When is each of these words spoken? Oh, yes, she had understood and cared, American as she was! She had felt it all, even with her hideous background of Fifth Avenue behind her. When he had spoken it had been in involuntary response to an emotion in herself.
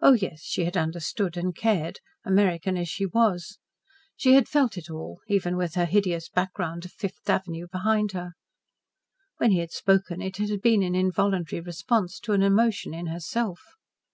Oh, 0.00 0.14
yes, 0.14 0.40
she 0.42 0.64
had 0.64 0.74
understood 0.78 1.36
and 1.36 1.54
cared, 1.54 2.00
American 2.24 2.78
as 2.78 2.88
she 2.88 3.04
was! 3.04 3.58
She 4.16 4.32
had 4.32 4.48
felt 4.48 4.78
it 4.78 4.88
all, 4.88 5.20
even 5.28 5.54
with 5.58 5.74
her 5.74 5.84
hideous 5.84 6.30
background 6.30 6.86
of 6.86 6.92
Fifth 6.92 7.28
Avenue 7.28 7.66
behind 7.70 8.12
her. 8.12 8.32
When 9.36 9.50
he 9.50 9.58
had 9.58 9.70
spoken 9.72 10.22
it 10.22 10.38
had 10.38 10.62
been 10.62 10.82
in 10.82 10.94
involuntary 10.94 11.60
response 11.60 12.18
to 12.20 12.32
an 12.32 12.40
emotion 12.40 12.94
in 12.94 13.08
herself. 13.08 13.60